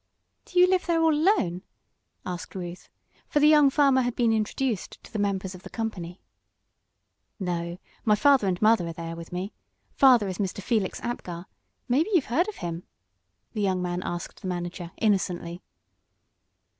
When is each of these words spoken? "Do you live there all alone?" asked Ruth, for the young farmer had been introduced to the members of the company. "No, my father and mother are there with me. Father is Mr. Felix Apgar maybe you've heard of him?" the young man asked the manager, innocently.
"Do 0.45 0.57
you 0.59 0.67
live 0.67 0.87
there 0.87 0.99
all 0.99 1.13
alone?" 1.13 1.61
asked 2.25 2.55
Ruth, 2.55 2.89
for 3.27 3.39
the 3.39 3.47
young 3.47 3.69
farmer 3.69 4.01
had 4.01 4.15
been 4.15 4.33
introduced 4.33 4.97
to 5.03 5.13
the 5.13 5.19
members 5.19 5.53
of 5.53 5.61
the 5.61 5.69
company. 5.69 6.19
"No, 7.39 7.77
my 8.03 8.15
father 8.15 8.47
and 8.47 8.59
mother 8.63 8.87
are 8.87 8.93
there 8.93 9.15
with 9.15 9.31
me. 9.31 9.53
Father 9.93 10.27
is 10.27 10.39
Mr. 10.39 10.59
Felix 10.59 10.99
Apgar 11.01 11.45
maybe 11.87 12.09
you've 12.15 12.33
heard 12.33 12.47
of 12.49 12.55
him?" 12.65 12.81
the 13.53 13.61
young 13.61 13.79
man 13.83 14.01
asked 14.01 14.41
the 14.41 14.47
manager, 14.47 14.89
innocently. 14.97 15.61